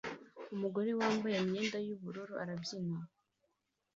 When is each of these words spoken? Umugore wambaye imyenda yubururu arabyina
Umugore 0.53 0.91
wambaye 0.99 1.35
imyenda 1.43 1.77
yubururu 1.87 2.33
arabyina 2.43 2.99